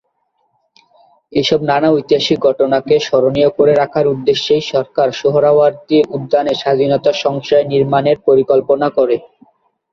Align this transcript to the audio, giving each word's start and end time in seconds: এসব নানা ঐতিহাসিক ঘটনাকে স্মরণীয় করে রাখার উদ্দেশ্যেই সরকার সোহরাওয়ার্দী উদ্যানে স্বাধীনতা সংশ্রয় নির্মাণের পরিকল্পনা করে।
এসব 1.33 1.59
নানা 1.69 1.87
ঐতিহাসিক 1.91 2.37
ঘটনাকে 2.47 2.95
স্মরণীয় 2.99 3.49
করে 3.57 3.73
রাখার 3.75 4.05
উদ্দেশ্যেই 4.07 4.63
সরকার 4.71 5.07
সোহরাওয়ার্দী 5.19 5.97
উদ্যানে 6.15 6.53
স্বাধীনতা 6.61 7.11
সংশ্রয় 7.23 7.65
নির্মাণের 7.73 8.17
পরিকল্পনা 8.27 8.87
করে। 8.97 9.15